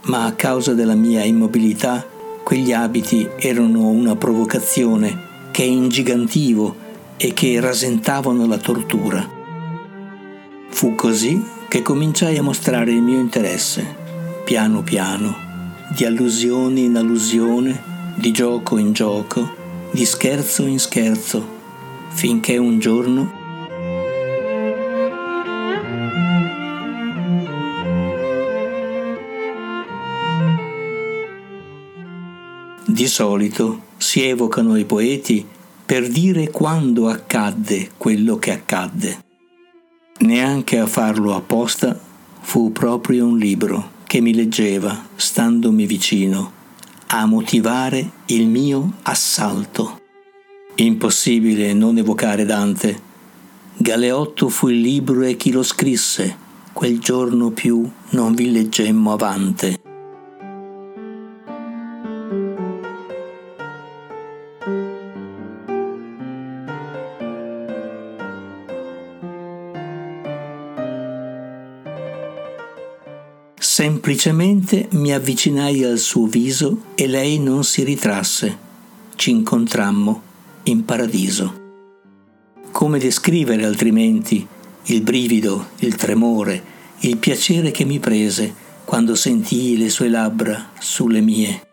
ma 0.03 0.25
a 0.25 0.33
causa 0.33 0.73
della 0.73 0.95
mia 0.95 1.23
immobilità 1.23 2.05
quegli 2.43 2.71
abiti 2.71 3.27
erano 3.37 3.87
una 3.87 4.15
provocazione 4.15 5.31
che 5.51 5.63
ingigantivo 5.63 6.75
e 7.17 7.33
che 7.33 7.59
rasentavano 7.59 8.45
la 8.45 8.57
tortura. 8.57 9.27
Fu 10.69 10.95
così 10.95 11.41
che 11.73 11.81
cominciai 11.81 12.37
a 12.37 12.43
mostrare 12.43 12.91
il 12.91 13.01
mio 13.01 13.19
interesse, 13.19 13.95
piano 14.43 14.83
piano, 14.83 15.35
di 15.95 16.05
allusione 16.05 16.81
in 16.81 16.95
allusione, 16.95 17.81
di 18.13 18.31
gioco 18.31 18.77
in 18.77 18.93
gioco, 18.93 19.55
di 19.89 20.05
scherzo 20.05 20.67
in 20.67 20.77
scherzo, 20.77 21.43
finché 22.09 22.57
un 22.57 22.77
giorno 22.77 23.41
Di 32.85 33.07
solito 33.07 33.81
si 33.97 34.21
evocano 34.21 34.75
i 34.77 34.85
poeti 34.85 35.43
per 35.83 36.07
dire 36.07 36.51
quando 36.51 37.07
accadde 37.07 37.89
quello 37.97 38.37
che 38.37 38.51
accadde. 38.51 39.32
Neanche 40.19 40.77
a 40.77 40.85
farlo 40.85 41.35
apposta 41.35 41.99
fu 42.41 42.71
proprio 42.71 43.25
un 43.25 43.37
libro 43.37 43.91
che 44.05 44.21
mi 44.21 44.33
leggeva, 44.33 45.07
standomi 45.15 45.85
vicino, 45.85 46.51
a 47.07 47.25
motivare 47.25 48.11
il 48.27 48.47
mio 48.47 48.93
assalto. 49.03 50.01
Impossibile 50.75 51.73
non 51.73 51.97
evocare 51.97 52.45
Dante. 52.45 53.11
Galeotto 53.75 54.49
fu 54.49 54.69
il 54.69 54.81
libro 54.81 55.23
e 55.23 55.35
chi 55.35 55.51
lo 55.51 55.63
scrisse, 55.63 56.37
quel 56.73 56.99
giorno 56.99 57.49
più 57.49 57.89
non 58.09 58.35
vi 58.35 58.51
leggemmo 58.51 59.13
avante. 59.13 59.92
Semplicemente 73.83 74.87
mi 74.91 75.11
avvicinai 75.11 75.83
al 75.83 75.97
suo 75.97 76.25
viso 76.25 76.83
e 76.95 77.05
lei 77.05 77.37
non 77.37 77.65
si 77.65 77.83
ritrasse. 77.83 78.57
Ci 79.13 79.29
incontrammo 79.29 80.21
in 80.63 80.85
paradiso. 80.85 81.53
Come 82.71 82.97
descrivere 82.97 83.65
altrimenti 83.65 84.47
il 84.83 85.01
brivido, 85.01 85.71
il 85.79 85.95
tremore, 85.95 86.63
il 86.99 87.17
piacere 87.17 87.71
che 87.71 87.83
mi 87.83 87.99
prese 87.99 88.55
quando 88.85 89.15
sentii 89.15 89.75
le 89.75 89.89
sue 89.89 90.07
labbra 90.07 90.69
sulle 90.79 91.19
mie? 91.19 91.67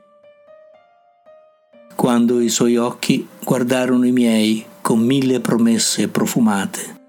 Quando 1.95 2.41
i 2.41 2.49
suoi 2.49 2.77
occhi 2.77 3.25
guardarono 3.45 4.05
i 4.05 4.11
miei 4.11 4.65
con 4.81 4.99
mille 4.99 5.39
promesse 5.39 6.09
profumate. 6.09 7.03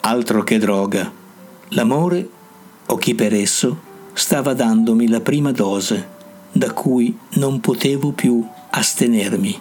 Altro 0.00 0.42
che 0.42 0.56
droga, 0.56 1.12
l'amore 1.68 2.40
o 2.86 2.96
chi 2.96 3.14
per 3.14 3.34
esso 3.34 3.92
stava 4.12 4.54
dandomi 4.54 5.08
la 5.08 5.20
prima 5.20 5.52
dose 5.52 6.12
da 6.52 6.72
cui 6.72 7.16
non 7.34 7.60
potevo 7.60 8.12
più 8.12 8.46
astenermi. 8.70 9.60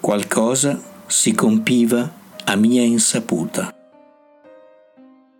Qualcosa 0.00 0.80
si 1.06 1.34
compiva 1.34 2.10
a 2.44 2.56
mia 2.56 2.82
insaputa. 2.82 3.74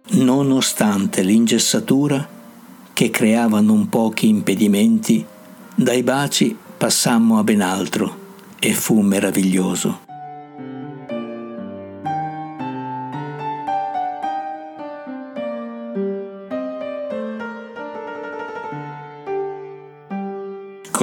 Nonostante 0.06 1.22
l'ingessatura 1.22 2.28
che 2.92 3.10
creava 3.10 3.60
non 3.60 3.88
pochi 3.88 4.28
impedimenti, 4.28 5.24
dai 5.74 6.02
baci 6.02 6.56
passammo 6.76 7.38
a 7.38 7.44
ben 7.44 7.60
altro 7.60 8.22
e 8.58 8.72
fu 8.72 9.00
meraviglioso. 9.00 10.03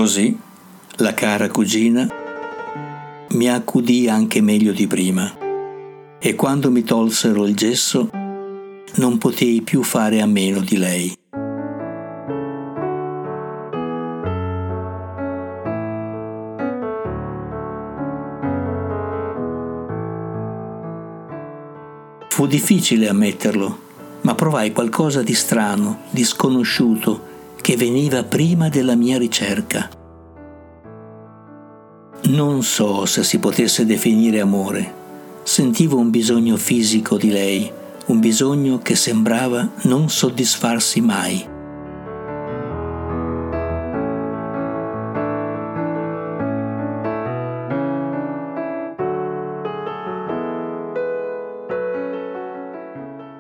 Così 0.01 0.35
la 0.95 1.13
cara 1.13 1.47
cugina 1.47 2.07
mi 3.33 3.47
accudì 3.47 4.09
anche 4.09 4.41
meglio 4.41 4.71
di 4.71 4.87
prima 4.87 5.31
e 6.17 6.33
quando 6.33 6.71
mi 6.71 6.81
tolsero 6.81 7.45
il 7.45 7.55
gesso 7.55 8.09
non 8.95 9.19
potei 9.19 9.61
più 9.61 9.83
fare 9.83 10.19
a 10.19 10.25
meno 10.25 10.61
di 10.61 10.77
lei. 10.77 11.13
Fu 22.27 22.47
difficile 22.47 23.07
ammetterlo, 23.07 23.79
ma 24.21 24.33
provai 24.33 24.71
qualcosa 24.71 25.21
di 25.21 25.35
strano, 25.35 26.05
di 26.09 26.23
sconosciuto, 26.23 27.29
che 27.62 27.78
veniva 27.78 28.24
prima 28.24 28.69
della 28.69 28.95
mia 28.95 29.19
ricerca. 29.19 29.88
Non 32.24 32.63
so 32.63 33.06
se 33.06 33.24
si 33.24 33.38
potesse 33.38 33.86
definire 33.86 34.39
amore. 34.39 35.00
Sentivo 35.43 35.97
un 35.97 36.10
bisogno 36.10 36.58
fisico 36.58 37.17
di 37.17 37.30
lei, 37.30 37.71
un 38.08 38.19
bisogno 38.19 38.80
che 38.80 38.95
sembrava 38.95 39.69
non 39.84 40.10
soddisfarsi 40.10 41.02
mai. 41.02 41.50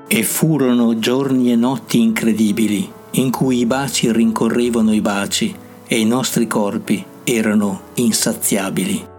E 0.07 0.23
furono 0.23 0.99
giorni 0.99 1.51
e 1.51 1.55
notti 1.55 2.01
incredibili 2.01 2.99
in 3.11 3.29
cui 3.31 3.59
i 3.59 3.65
baci 3.65 4.11
rincorrevano 4.11 4.93
i 4.93 5.01
baci 5.01 5.55
e 5.85 5.99
i 5.99 6.05
nostri 6.05 6.47
corpi 6.47 7.03
erano 7.23 7.81
insaziabili. 7.95 9.09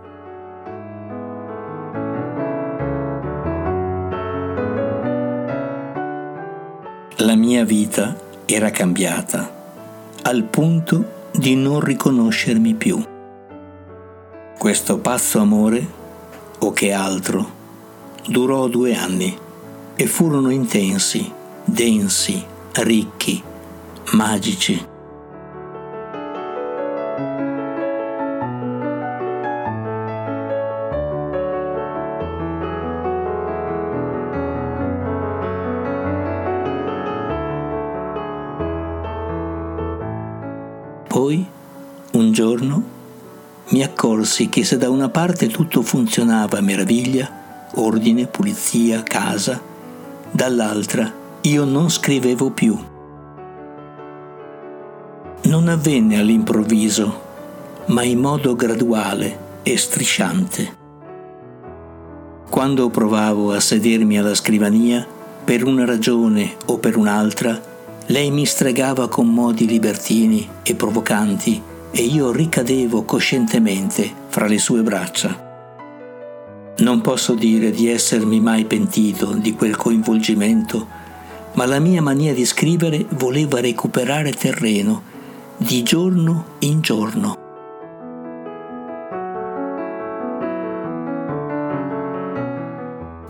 La 7.16 7.34
mia 7.36 7.64
vita 7.64 8.18
era 8.46 8.70
cambiata 8.70 9.60
al 10.22 10.44
punto 10.44 11.20
di 11.32 11.54
non 11.54 11.80
riconoscermi 11.80 12.74
più. 12.74 13.02
Questo 14.58 14.98
pazzo 14.98 15.38
amore, 15.38 15.86
o 16.58 16.72
che 16.72 16.92
altro, 16.92 17.60
durò 18.26 18.68
due 18.68 18.94
anni 18.94 19.36
e 19.94 20.06
furono 20.06 20.50
intensi, 20.50 21.30
densi, 21.64 22.44
ricchi, 22.72 23.42
magici. 24.12 24.86
Poi, 41.08 41.46
un 42.12 42.32
giorno, 42.32 42.82
mi 43.68 43.82
accorsi 43.82 44.48
che 44.48 44.64
se 44.64 44.76
da 44.76 44.90
una 44.90 45.08
parte 45.08 45.48
tutto 45.48 45.82
funzionava 45.82 46.58
a 46.58 46.62
meraviglia, 46.62 47.68
ordine, 47.74 48.26
pulizia, 48.26 49.02
casa, 49.02 49.60
dall'altra 50.30 51.20
io 51.42 51.64
non 51.64 51.90
scrivevo 51.90 52.50
più 52.50 52.91
non 55.52 55.68
avvenne 55.68 56.18
all'improvviso, 56.18 57.20
ma 57.88 58.02
in 58.04 58.20
modo 58.20 58.56
graduale 58.56 59.60
e 59.62 59.76
strisciante. 59.76 60.76
Quando 62.48 62.88
provavo 62.88 63.52
a 63.52 63.60
sedermi 63.60 64.18
alla 64.18 64.34
scrivania, 64.34 65.06
per 65.44 65.66
una 65.66 65.84
ragione 65.84 66.56
o 66.64 66.78
per 66.78 66.96
un'altra, 66.96 67.60
lei 68.06 68.30
mi 68.30 68.46
stregava 68.46 69.10
con 69.10 69.28
modi 69.28 69.66
libertini 69.66 70.48
e 70.62 70.74
provocanti 70.74 71.60
e 71.90 72.00
io 72.00 72.32
ricadevo 72.32 73.02
coscientemente 73.02 74.10
fra 74.28 74.46
le 74.46 74.56
sue 74.58 74.80
braccia. 74.80 75.50
Non 76.78 77.02
posso 77.02 77.34
dire 77.34 77.70
di 77.72 77.90
essermi 77.90 78.40
mai 78.40 78.64
pentito 78.64 79.34
di 79.34 79.52
quel 79.52 79.76
coinvolgimento, 79.76 80.86
ma 81.52 81.66
la 81.66 81.78
mia 81.78 82.00
mania 82.00 82.32
di 82.32 82.46
scrivere 82.46 83.04
voleva 83.10 83.60
recuperare 83.60 84.32
terreno 84.32 85.10
di 85.62 85.84
giorno 85.84 86.44
in 86.60 86.80
giorno. 86.80 87.36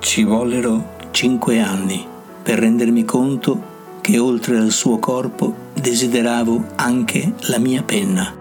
Ci 0.01 0.25
vollero 0.25 0.97
cinque 1.11 1.61
anni 1.61 2.07
per 2.43 2.59
rendermi 2.59 3.05
conto 3.05 3.71
che 4.01 4.19
oltre 4.19 4.57
al 4.57 4.71
suo 4.71 4.99
corpo 4.99 5.55
desideravo 5.75 6.69
anche 6.77 7.35
la 7.49 7.59
mia 7.59 7.83
penna. 7.83 8.35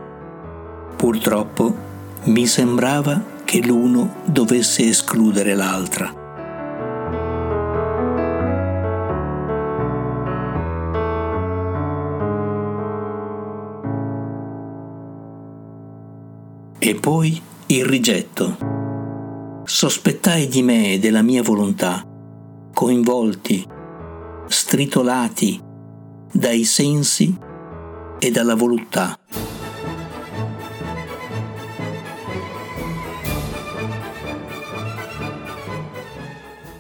Purtroppo 0.95 1.75
mi 2.23 2.47
sembrava 2.47 3.21
che 3.43 3.61
l'uno 3.61 4.15
dovesse 4.23 4.87
escludere 4.87 5.53
l'altra. 5.53 6.20
E 16.83 16.95
poi 16.95 17.39
il 17.67 17.85
rigetto. 17.85 18.57
Sospettai 19.63 20.47
di 20.47 20.63
me 20.63 20.93
e 20.93 20.97
della 20.97 21.21
mia 21.21 21.43
volontà, 21.43 22.03
coinvolti, 22.73 23.63
stritolati 24.47 25.61
dai 26.31 26.63
sensi 26.63 27.37
e 28.17 28.31
dalla 28.31 28.55
voluttà. 28.55 29.15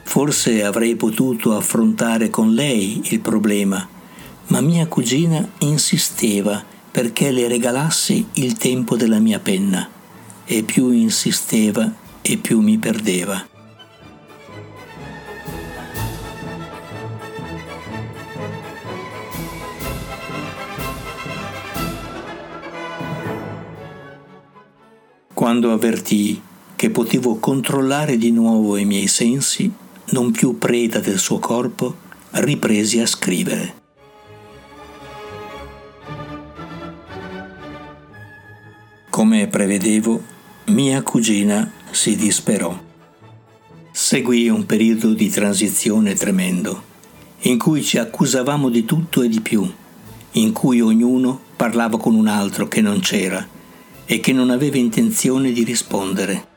Forse 0.01 0.63
avrei 0.63 0.95
potuto 0.95 1.55
affrontare 1.55 2.31
con 2.31 2.51
lei 2.55 3.01
il 3.11 3.19
problema, 3.19 3.87
ma 4.47 4.61
mia 4.61 4.87
cugina 4.87 5.47
insisteva 5.59 6.71
perché 6.91 7.31
le 7.31 7.47
regalassi 7.47 8.27
il 8.33 8.57
tempo 8.57 8.97
della 8.97 9.19
mia 9.19 9.39
penna 9.39 9.89
e 10.45 10.63
più 10.63 10.91
insisteva 10.91 11.89
e 12.21 12.37
più 12.37 12.59
mi 12.59 12.77
perdeva. 12.77 13.47
Quando 25.33 25.71
avvertii 25.71 26.41
che 26.75 26.89
potevo 26.91 27.37
controllare 27.37 28.17
di 28.17 28.31
nuovo 28.31 28.77
i 28.77 28.85
miei 28.85 29.07
sensi, 29.07 29.71
non 30.11 30.31
più 30.31 30.57
preda 30.57 30.99
del 30.99 31.17
suo 31.17 31.39
corpo, 31.39 31.95
ripresi 32.31 32.99
a 32.99 33.05
scrivere. 33.05 33.80
Come 39.31 39.47
prevedevo, 39.47 40.21
mia 40.65 41.01
cugina 41.03 41.71
si 41.89 42.17
disperò. 42.17 42.77
Seguì 43.89 44.49
un 44.49 44.65
periodo 44.65 45.13
di 45.13 45.29
transizione 45.29 46.15
tremendo, 46.15 46.83
in 47.43 47.57
cui 47.57 47.81
ci 47.81 47.97
accusavamo 47.97 48.67
di 48.67 48.83
tutto 48.83 49.21
e 49.21 49.29
di 49.29 49.39
più, 49.39 49.65
in 50.31 50.51
cui 50.51 50.81
ognuno 50.81 51.39
parlava 51.55 51.97
con 51.97 52.13
un 52.15 52.27
altro 52.27 52.67
che 52.67 52.81
non 52.81 52.99
c'era 52.99 53.47
e 54.03 54.19
che 54.19 54.33
non 54.33 54.49
aveva 54.49 54.75
intenzione 54.75 55.53
di 55.53 55.63
rispondere. 55.63 56.50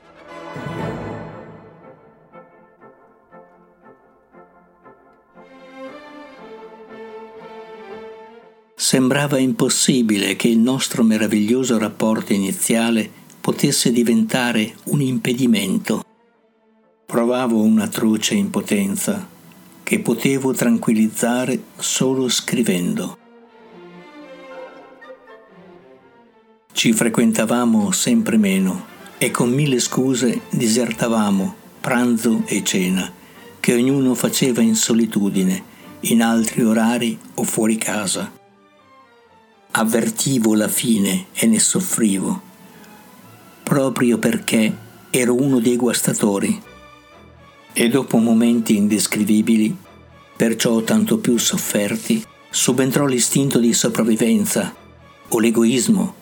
Sembrava 8.94 9.38
impossibile 9.38 10.36
che 10.36 10.46
il 10.46 10.58
nostro 10.58 11.02
meraviglioso 11.02 11.78
rapporto 11.78 12.32
iniziale 12.32 13.10
potesse 13.40 13.90
diventare 13.90 14.72
un 14.84 15.00
impedimento. 15.00 16.04
Provavo 17.04 17.60
un'atroce 17.60 18.34
impotenza 18.34 19.28
che 19.82 19.98
potevo 19.98 20.52
tranquillizzare 20.52 21.60
solo 21.76 22.28
scrivendo. 22.28 23.18
Ci 26.72 26.92
frequentavamo 26.92 27.90
sempre 27.90 28.36
meno 28.36 28.86
e 29.18 29.32
con 29.32 29.50
mille 29.50 29.80
scuse 29.80 30.42
disertavamo 30.50 31.54
pranzo 31.80 32.44
e 32.46 32.62
cena, 32.62 33.12
che 33.58 33.74
ognuno 33.74 34.14
faceva 34.14 34.62
in 34.62 34.76
solitudine, 34.76 35.64
in 36.02 36.22
altri 36.22 36.62
orari 36.62 37.18
o 37.34 37.42
fuori 37.42 37.76
casa 37.76 38.42
avvertivo 39.76 40.54
la 40.54 40.68
fine 40.68 41.26
e 41.32 41.46
ne 41.46 41.58
soffrivo, 41.58 42.40
proprio 43.64 44.18
perché 44.18 44.72
ero 45.10 45.34
uno 45.34 45.58
dei 45.58 45.76
guastatori. 45.76 46.62
E 47.72 47.88
dopo 47.88 48.18
momenti 48.18 48.76
indescrivibili, 48.76 49.76
perciò 50.36 50.80
tanto 50.82 51.18
più 51.18 51.36
sofferti, 51.38 52.24
subentrò 52.50 53.06
l'istinto 53.06 53.58
di 53.58 53.72
sopravvivenza 53.72 54.72
o 55.28 55.40
l'egoismo 55.40 56.14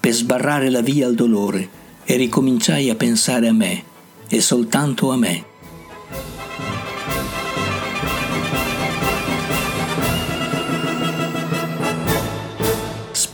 per 0.00 0.12
sbarrare 0.12 0.70
la 0.70 0.80
via 0.80 1.06
al 1.06 1.14
dolore 1.14 1.68
e 2.04 2.16
ricominciai 2.16 2.88
a 2.88 2.94
pensare 2.94 3.48
a 3.48 3.52
me 3.52 3.84
e 4.28 4.40
soltanto 4.40 5.10
a 5.10 5.16
me. 5.16 5.44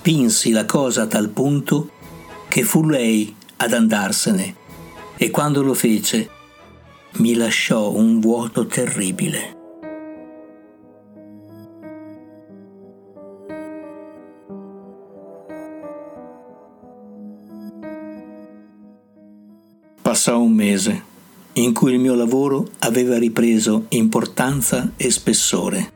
Spinsi 0.01 0.51
la 0.51 0.65
cosa 0.65 1.03
a 1.03 1.07
tal 1.07 1.29
punto 1.29 1.91
che 2.49 2.63
fu 2.63 2.87
lei 2.87 3.37
ad 3.57 3.75
andarsene 3.75 4.57
e 5.15 5.29
quando 5.29 5.63
lo 5.63 5.75
fece 5.75 6.31
mi 7.19 7.35
lasciò 7.35 7.91
un 7.91 8.19
vuoto 8.19 8.65
terribile. 8.65 9.59
Passò 20.01 20.41
un 20.41 20.53
mese 20.53 21.05
in 21.53 21.75
cui 21.75 21.93
il 21.93 21.99
mio 21.99 22.15
lavoro 22.15 22.71
aveva 22.79 23.19
ripreso 23.19 23.85
importanza 23.91 24.93
e 24.97 25.11
spessore. 25.11 25.93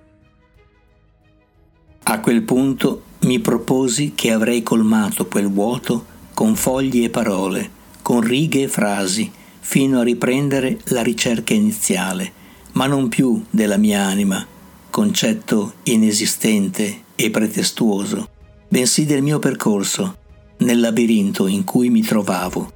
A 2.03 2.21
quel 2.21 2.43
punto 2.43 3.13
mi 3.25 3.39
proposi 3.39 4.13
che 4.15 4.33
avrei 4.33 4.63
colmato 4.63 5.27
quel 5.27 5.51
vuoto 5.51 6.13
con 6.35 6.57
fogli 6.57 7.05
e 7.05 7.11
parole, 7.11 7.71
con 8.03 8.21
righe 8.21 8.63
e 8.63 8.69
frasi, 8.69 9.31
fino 9.61 10.01
a 10.01 10.03
riprendere 10.03 10.79
la 10.87 11.03
ricerca 11.03 11.55
iniziale, 11.55 12.33
ma 12.73 12.87
non 12.87 13.09
più 13.09 13.43
della 13.49 13.79
mia 13.79 14.03
anima, 14.03 14.47
concetto 14.91 15.75
inesistente 15.85 17.03
e 17.15 17.31
pretestuoso, 17.31 18.29
bensì 18.69 19.07
del 19.07 19.23
mio 19.23 19.39
percorso, 19.39 20.19
nel 20.59 20.81
labirinto 20.81 21.47
in 21.47 21.65
cui 21.65 21.89
mi 21.89 22.03
trovavo. 22.03 22.73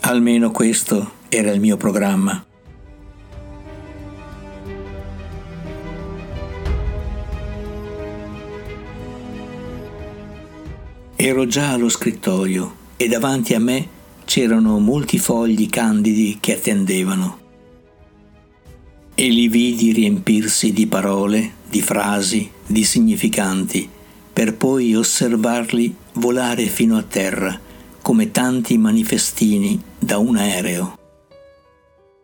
Almeno 0.00 0.50
questo 0.50 1.12
era 1.28 1.52
il 1.52 1.60
mio 1.60 1.76
programma. 1.76 2.44
Ero 11.18 11.46
già 11.46 11.72
allo 11.72 11.88
scrittoio 11.88 12.76
e 12.98 13.08
davanti 13.08 13.54
a 13.54 13.58
me 13.58 13.88
c'erano 14.26 14.78
molti 14.78 15.18
fogli 15.18 15.70
candidi 15.70 16.36
che 16.38 16.56
attendevano. 16.56 17.38
E 19.14 19.28
li 19.28 19.48
vidi 19.48 19.92
riempirsi 19.92 20.74
di 20.74 20.86
parole, 20.86 21.52
di 21.70 21.80
frasi, 21.80 22.50
di 22.66 22.84
significanti, 22.84 23.88
per 24.30 24.56
poi 24.56 24.94
osservarli 24.94 25.94
volare 26.16 26.66
fino 26.66 26.98
a 26.98 27.02
terra 27.02 27.58
come 28.02 28.30
tanti 28.30 28.76
manifestini 28.76 29.80
da 29.98 30.18
un 30.18 30.36
aereo. 30.36 30.98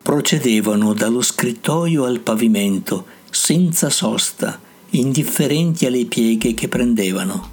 Procedevano 0.03 0.93
dallo 0.93 1.23
scrittoio 1.23 2.05
al 2.05 2.19
pavimento, 2.19 3.07
senza 3.31 3.89
sosta, 3.89 4.61
indifferenti 4.91 5.87
alle 5.87 6.05
pieghe 6.05 6.53
che 6.53 6.67
prendevano. 6.67 7.52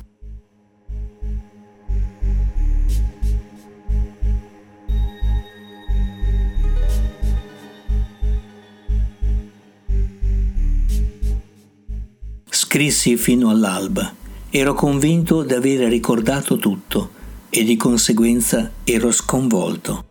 Scrissi 12.72 13.16
fino 13.16 13.50
all'alba. 13.50 14.14
Ero 14.48 14.74
convinto 14.74 15.42
di 15.42 15.54
aver 15.54 15.88
ricordato 15.88 16.56
tutto 16.56 17.10
e 17.50 17.64
di 17.64 17.74
conseguenza 17.74 18.70
ero 18.84 19.10
sconvolto. 19.10 20.04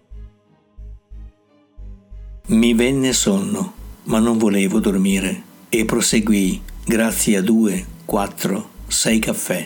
Mi 2.47 2.73
venne 2.73 3.13
sonno, 3.13 3.73
ma 4.03 4.19
non 4.19 4.37
volevo 4.37 4.79
dormire 4.79 5.41
e 5.69 5.85
proseguii 5.85 6.61
grazie 6.83 7.37
a 7.37 7.41
due, 7.41 7.85
quattro, 8.03 8.71
sei 8.87 9.19
caffè. 9.19 9.65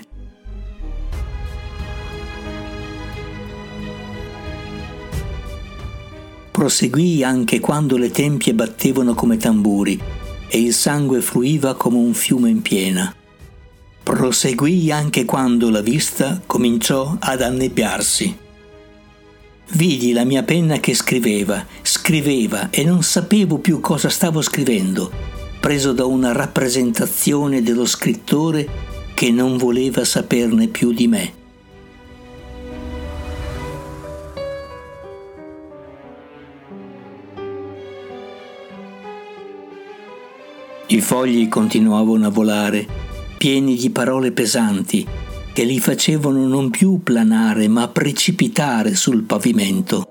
Proseguii 6.52 7.24
anche 7.24 7.60
quando 7.60 7.98
le 7.98 8.12
tempie 8.12 8.54
battevano 8.54 9.16
come 9.16 9.38
tamburi 9.38 10.13
e 10.54 10.62
il 10.62 10.74
sangue 10.76 11.20
fluiva 11.20 11.74
come 11.74 11.98
un 11.98 12.14
fiume 12.14 12.48
in 12.48 12.62
piena. 12.62 13.12
Proseguì 14.04 14.92
anche 14.92 15.26
quando 15.26 15.72
la 15.72 15.82
vista 15.82 16.40
cominciò 16.46 17.16
ad 17.18 17.42
annebbiarsi. 17.42 18.38
Vidi 19.72 20.14
la 20.14 20.24
mia 20.26 20.44
penna 20.44 20.80
che 20.80 20.94
scriveva, 20.94 21.66
scriveva 21.82 22.70
e 22.70 22.84
non 22.84 23.02
sapevo 23.02 23.58
più 23.58 23.80
cosa 23.80 24.10
stavo 24.10 24.44
scrivendo, 24.44 25.12
preso 25.60 25.92
da 25.92 26.06
una 26.06 26.32
rappresentazione 26.34 27.64
dello 27.64 27.88
scrittore 27.88 28.70
che 29.16 29.32
non 29.32 29.58
voleva 29.58 30.06
saperne 30.06 30.68
più 30.68 30.94
di 30.94 31.08
me. 31.08 31.34
I 40.94 41.02
fogli 41.02 41.48
continuavano 41.48 42.28
a 42.28 42.30
volare, 42.30 42.86
pieni 43.40 43.76
di 43.76 43.90
parole 43.90 44.32
pesanti, 44.32 45.04
che 45.52 45.64
li 45.64 45.80
facevano 45.80 46.48
non 46.48 46.70
più 46.70 47.02
planare 47.02 47.68
ma 47.68 47.88
precipitare 47.88 48.94
sul 48.94 49.24
pavimento. 49.24 50.08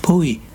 Poi 0.00 0.45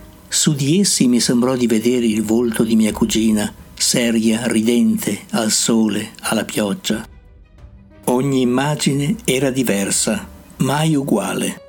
su 0.42 0.56
di 0.56 0.80
essi 0.80 1.08
mi 1.08 1.20
sembrò 1.20 1.56
di 1.56 1.68
vedere 1.68 2.08
il 2.08 2.24
volto 2.24 2.64
di 2.64 2.76
mia 2.76 2.92
cugina, 2.92 3.54
seria, 3.76 4.48
ridente, 4.48 5.26
al 5.34 5.52
sole, 5.52 6.14
alla 6.22 6.46
pioggia. 6.46 7.08
Ogni 8.06 8.42
immagine 8.42 9.18
era 9.24 9.52
diversa, 9.52 10.28
mai 10.58 10.96
uguale. 10.96 11.62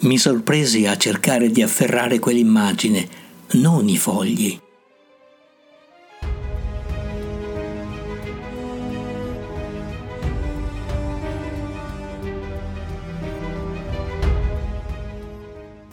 mi 0.00 0.18
sorpresi 0.18 0.84
a 0.84 0.98
cercare 0.98 1.50
di 1.50 1.62
afferrare 1.62 2.18
quell'immagine, 2.18 3.08
non 3.52 3.88
i 3.88 3.96
fogli. 3.96 4.60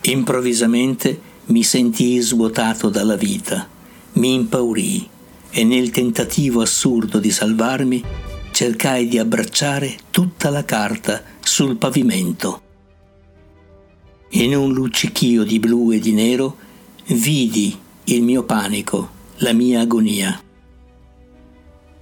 Improvvisamente 0.02 1.29
mi 1.50 1.64
sentii 1.64 2.20
svuotato 2.20 2.90
dalla 2.90 3.16
vita, 3.16 3.68
mi 4.14 4.34
impaurii 4.34 5.10
e 5.52 5.64
nel 5.64 5.90
tentativo 5.90 6.62
assurdo 6.62 7.20
di 7.20 7.32
salvarmi 7.32 8.04
cercai 8.52 9.08
di 9.08 9.18
abbracciare 9.18 9.98
tutta 10.12 10.50
la 10.50 10.64
carta 10.64 11.24
sul 11.40 11.78
pavimento. 11.78 12.62
In 14.32 14.56
un 14.56 14.74
luccichio 14.74 15.44
di 15.44 15.60
blu 15.60 15.92
e 15.92 16.00
di 16.00 16.12
nero 16.14 16.58
vidi 17.08 17.76
il 18.06 18.22
mio 18.22 18.44
panico, 18.44 19.10
la 19.38 19.54
mia 19.54 19.82
agonia. 19.82 20.40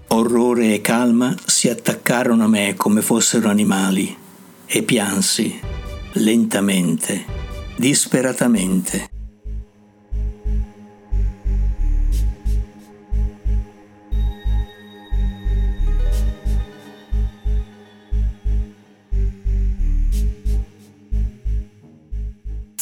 Orrore 0.09 0.73
e 0.73 0.81
calma 0.81 1.35
si 1.45 1.69
attaccarono 1.69 2.43
a 2.43 2.47
me 2.47 2.73
come 2.75 3.01
fossero 3.01 3.49
animali 3.49 4.15
e 4.65 4.83
piansi 4.83 5.59
lentamente 6.13 7.25
disperatamente. 7.77 9.16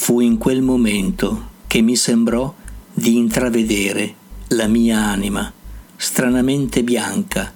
Fu 0.06 0.20
in 0.20 0.38
quel 0.38 0.62
momento 0.62 1.48
che 1.66 1.80
mi 1.80 1.96
sembrò 1.96 2.54
di 2.94 3.16
intravedere 3.16 4.14
la 4.50 4.68
mia 4.68 5.00
anima, 5.00 5.52
stranamente 5.96 6.84
bianca, 6.84 7.52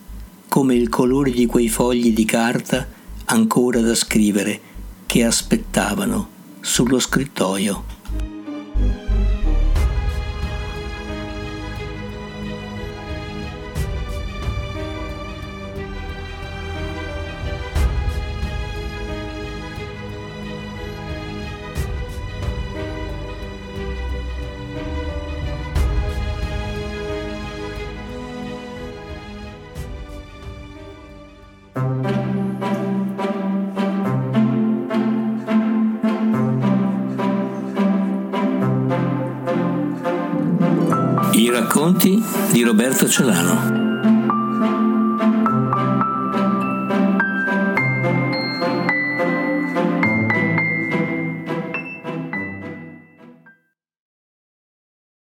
come 0.48 0.74
il 0.74 0.88
colore 0.88 1.30
di 1.30 1.46
quei 1.46 1.68
fogli 1.68 2.12
di 2.12 2.24
carta 2.24 2.88
ancora 3.26 3.80
da 3.80 3.94
scrivere 3.94 4.60
che 5.06 5.22
aspettavano 5.22 6.28
sullo 6.58 6.98
scrittoio. 6.98 7.84
I 43.10 43.12
racconti 43.12 43.24
di 43.24 43.34
Roberto 43.34 43.50
Celano. 43.50 43.69